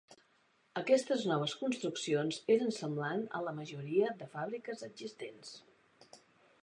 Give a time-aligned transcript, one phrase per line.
[0.79, 5.55] Aquestes noves construccions eren semblants a la majoria de fàbriques existents.